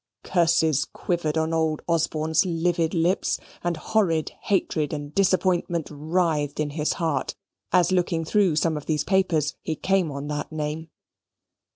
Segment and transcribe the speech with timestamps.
[0.23, 6.93] Curses quivered on old Osborne's livid lips, and horrid hatred and disappointment writhed in his
[6.93, 7.35] heart,
[7.71, 10.89] as looking through some of these papers he came on that name.